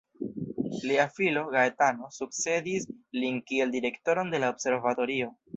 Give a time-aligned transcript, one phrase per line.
[0.91, 2.89] Lia filo, Gaetano, sukcedis
[3.21, 5.35] lin kiel direktoron de la observatorio.